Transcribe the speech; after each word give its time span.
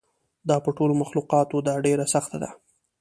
دا 0.49 0.55
په 0.65 0.69
ټولو 0.77 0.93
مخلوقاتو 1.01 1.55
ده 1.67 1.73
ډېره 1.85 2.05
سخته 2.13 2.37
ده. 2.43 2.49